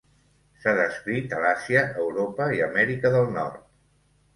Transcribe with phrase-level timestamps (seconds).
[0.63, 3.67] S'ha descrit a l'Àsia, Europa i Amèrica del Nord.